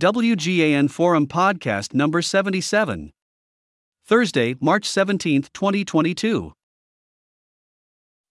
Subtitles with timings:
[0.00, 3.10] WGAN Forum Podcast number 77.
[4.06, 6.54] Thursday, March 17, 2022.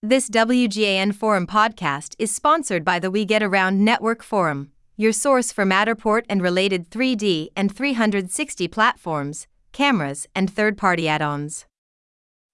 [0.01, 5.51] This WGAN Forum podcast is sponsored by the We Get Around Network Forum, your source
[5.51, 11.67] for Matterport and related 3D and 360 platforms, cameras, and third party add ons.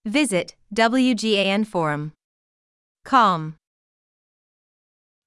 [0.04, 2.12] Visit WGAN Forum.
[3.06, 3.56] Com.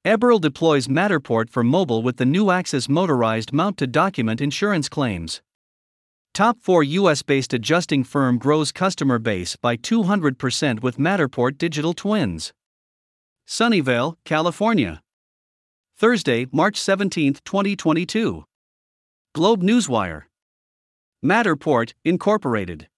[0.08, 5.42] Eberl deploys Matterport for mobile with the new Axis motorized mount to document insurance claims.
[6.32, 12.54] Top 4 US based adjusting firm grows customer base by 200% with Matterport digital twins.
[13.46, 15.02] Sunnyvale, California.
[15.98, 18.44] Thursday, March 17, 2022.
[19.34, 20.22] Globe Newswire.
[21.22, 22.88] Matterport, Incorporated.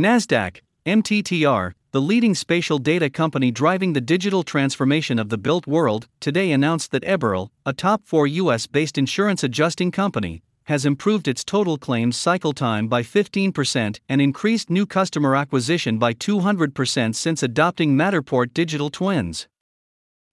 [0.00, 6.08] NASDAQ, MTTR, the leading spatial data company driving the digital transformation of the built world,
[6.18, 11.44] today announced that Eberl, a top 4 US based insurance adjusting company, has improved its
[11.44, 17.94] total claims cycle time by 15% and increased new customer acquisition by 200% since adopting
[17.94, 19.46] Matterport digital twins.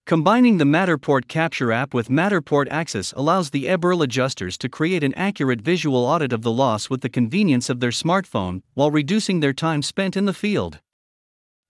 [0.08, 5.14] Combining the Matterport Capture app with Matterport Axis allows the Eberl adjusters to create an
[5.14, 9.54] accurate visual audit of the loss with the convenience of their smartphone while reducing their
[9.54, 10.80] time spent in the field.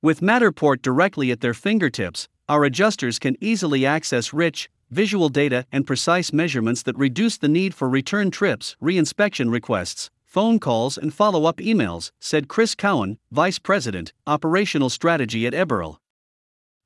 [0.03, 5.85] With Matterport directly at their fingertips, our adjusters can easily access rich, visual data and
[5.85, 11.45] precise measurements that reduce the need for return trips, reinspection requests, phone calls, and follow
[11.45, 15.97] up emails, said Chris Cowan, Vice President, Operational Strategy at Eberl.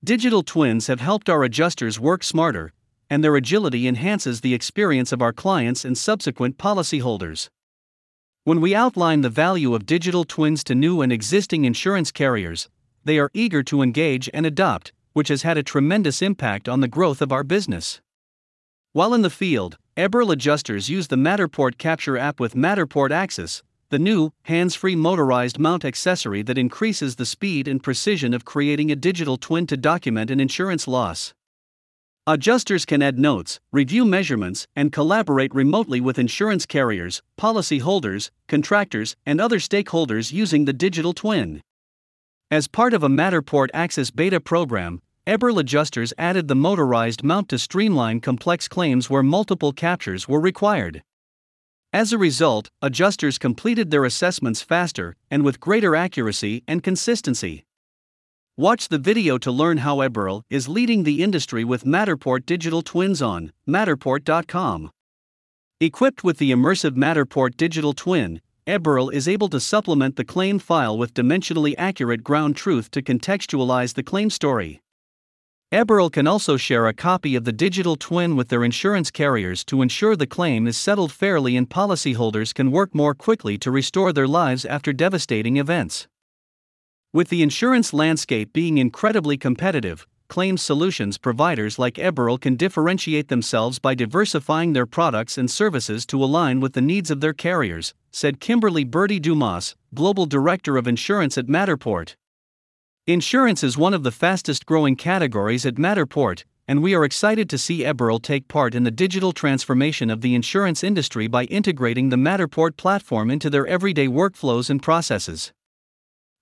[0.04, 2.74] Digital twins have helped our adjusters work smarter,
[3.10, 7.48] and their agility enhances the experience of our clients and subsequent policyholders.
[8.44, 12.68] When we outline the value of digital twins to new and existing insurance carriers,
[13.06, 16.88] they are eager to engage and adopt, which has had a tremendous impact on the
[16.88, 18.02] growth of our business.
[18.92, 24.00] While in the field, Eberl adjusters use the Matterport Capture app with Matterport Axis, the
[24.00, 28.96] new, hands free motorized mount accessory that increases the speed and precision of creating a
[28.96, 31.34] digital twin to document an insurance loss.
[32.28, 39.40] Adjusters can add notes, review measurements, and collaborate remotely with insurance carriers, policyholders, contractors, and
[39.40, 41.62] other stakeholders using the digital twin.
[42.52, 47.58] As part of a Matterport Axis beta program, Eberl adjusters added the motorized mount to
[47.58, 51.02] streamline complex claims where multiple captures were required.
[51.92, 57.66] As a result, adjusters completed their assessments faster and with greater accuracy and consistency.
[58.58, 63.24] Watch the video to learn how Eberl is leading the industry with Matterport digital twins
[63.24, 64.92] on matterport.com.
[65.82, 70.98] Equipped with the immersive Matterport digital twin, Eberl is able to supplement the claim file
[70.98, 74.82] with dimensionally accurate ground truth to contextualize the claim story.
[75.72, 79.84] Eberl can also share a copy of the digital twin with their insurance carriers to
[79.84, 84.28] ensure the claim is settled fairly and policyholders can work more quickly to restore their
[84.28, 86.08] lives after devastating events.
[87.14, 93.80] With the insurance landscape being incredibly competitive, claims solutions providers like Eberl can differentiate themselves
[93.80, 98.40] by diversifying their products and services to align with the needs of their carriers, said
[98.40, 102.16] Kimberly Birdie Dumas, Global Director of Insurance at Matterport.
[103.08, 107.58] Insurance is one of the fastest growing categories at Matterport, and we are excited to
[107.58, 112.16] see Eberl take part in the digital transformation of the insurance industry by integrating the
[112.16, 115.52] Matterport platform into their everyday workflows and processes.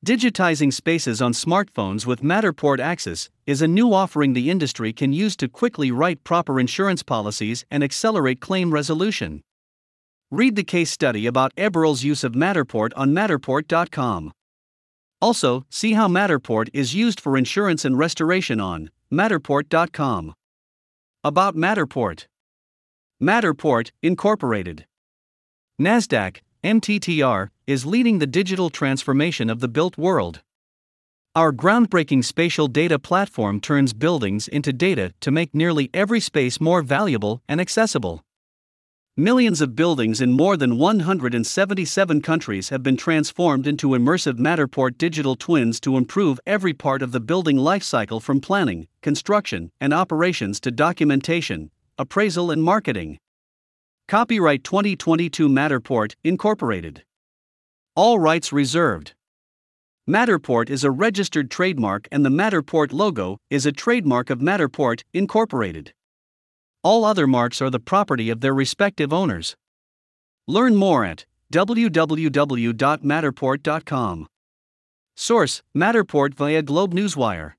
[0.03, 5.33] Digitizing spaces on smartphones with Matterport Axis is a new offering the industry can use
[5.37, 9.41] to quickly write proper insurance policies and accelerate claim resolution.
[10.29, 14.33] Read the case study about Eberl's use of Matterport on Matterport.com.
[15.21, 20.33] Also, see how Matterport is used for insurance and restoration on Matterport.com.
[21.23, 22.25] About Matterport
[23.21, 24.85] Matterport, Incorporated.
[25.79, 30.41] NASDAQ, MTTR, is leading the digital transformation of the built world.
[31.35, 36.81] Our groundbreaking spatial data platform turns buildings into data to make nearly every space more
[36.81, 38.23] valuable and accessible.
[39.15, 45.35] Millions of buildings in more than 177 countries have been transformed into immersive Matterport digital
[45.35, 50.71] twins to improve every part of the building lifecycle from planning, construction, and operations to
[50.71, 53.19] documentation, appraisal, and marketing.
[54.07, 57.03] Copyright 2022 Matterport, Incorporated.
[57.95, 59.13] All rights reserved.
[60.09, 65.93] Matterport is a registered trademark and the Matterport logo is a trademark of Matterport, Incorporated.
[66.81, 69.55] All other marks are the property of their respective owners.
[70.47, 74.27] Learn more at www.matterport.com.
[75.15, 77.53] Source Matterport via Globe Newswire.